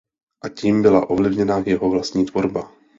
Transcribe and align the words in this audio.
A 0.43 0.49
tím 0.49 0.81
byla 0.81 1.09
ovlivněna 1.09 1.63
jeho 1.65 1.89
vlastní 1.89 2.25
tvorba. 2.25 2.71